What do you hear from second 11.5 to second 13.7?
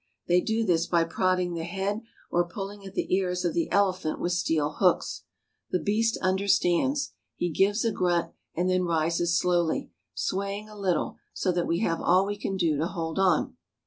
that we have all we can do to hold on.